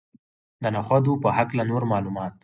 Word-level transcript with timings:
د 0.61 0.63
نخودو 0.75 1.13
په 1.23 1.29
هکله 1.37 1.63
نور 1.71 1.83
معلومات. 1.91 2.33